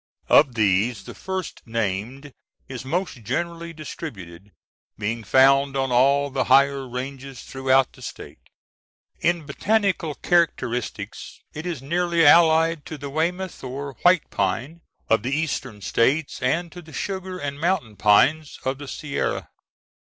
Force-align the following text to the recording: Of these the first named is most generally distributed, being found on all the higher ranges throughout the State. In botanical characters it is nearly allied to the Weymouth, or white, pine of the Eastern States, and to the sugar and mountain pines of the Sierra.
Of 0.29 0.55
these 0.55 1.03
the 1.03 1.13
first 1.13 1.61
named 1.67 2.33
is 2.67 2.83
most 2.83 3.21
generally 3.23 3.71
distributed, 3.71 4.51
being 4.97 5.23
found 5.23 5.77
on 5.77 5.91
all 5.91 6.31
the 6.31 6.45
higher 6.45 6.89
ranges 6.89 7.43
throughout 7.43 7.93
the 7.93 8.01
State. 8.01 8.39
In 9.19 9.45
botanical 9.45 10.15
characters 10.15 10.89
it 11.53 11.67
is 11.67 11.83
nearly 11.83 12.25
allied 12.25 12.83
to 12.87 12.97
the 12.97 13.11
Weymouth, 13.11 13.63
or 13.63 13.93
white, 14.01 14.27
pine 14.31 14.81
of 15.07 15.21
the 15.21 15.35
Eastern 15.35 15.81
States, 15.81 16.41
and 16.41 16.71
to 16.71 16.81
the 16.81 16.93
sugar 16.93 17.37
and 17.37 17.59
mountain 17.61 17.95
pines 17.95 18.57
of 18.65 18.79
the 18.79 18.87
Sierra. 18.87 19.49